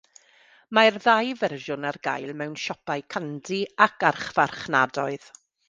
Mae'r 0.77 0.95
ddau 1.03 1.29
fersiwn 1.41 1.85
ar 1.91 1.99
gael 2.09 2.33
mewn 2.41 2.57
siopau 2.63 3.05
candi 3.17 3.63
ac 3.89 4.09
archfarchnadoedd. 4.13 5.33